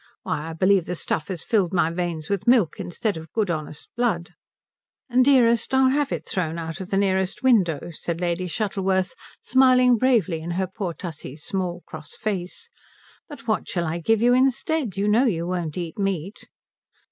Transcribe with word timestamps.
Why, 0.23 0.49
I 0.49 0.53
believe 0.53 0.85
the 0.87 0.95
stuff 0.95 1.27
has 1.27 1.43
filled 1.43 1.71
my 1.73 1.91
veins 1.91 2.27
with 2.27 2.47
milk 2.47 2.79
instead 2.79 3.17
of 3.17 3.31
good 3.33 3.51
honest 3.51 3.91
blood." 3.95 4.31
"Dearest, 5.21 5.71
I'll 5.75 5.89
have 5.89 6.11
it 6.11 6.25
thrown 6.27 6.57
out 6.57 6.81
of 6.81 6.89
the 6.89 6.97
nearest 6.97 7.43
window," 7.43 7.91
said 7.91 8.19
Lady 8.19 8.47
Shuttleworth, 8.47 9.13
smiling 9.43 9.97
bravely 9.97 10.41
in 10.41 10.49
her 10.57 10.65
poor 10.65 10.95
Tussie's 10.95 11.43
small 11.43 11.83
cross 11.85 12.15
face. 12.15 12.67
"But 13.29 13.47
what 13.47 13.69
shall 13.69 13.85
I 13.85 13.99
give 13.99 14.23
you 14.23 14.33
instead? 14.33 14.97
You 14.97 15.07
know 15.07 15.25
you 15.25 15.45
won't 15.45 15.77
eat 15.77 15.99
meat." 15.99 16.47